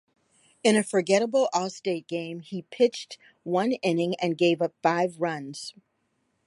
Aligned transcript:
In 0.63 0.75
a 0.75 0.81
forgettable 0.81 1.47
All-Star 1.53 1.99
game, 1.99 2.39
he 2.39 2.63
pitched 2.63 3.19
one 3.43 3.73
inning 3.83 4.15
and 4.19 4.35
gave 4.35 4.59
up 4.59 4.73
five 4.81 5.19
runs. 5.21 5.75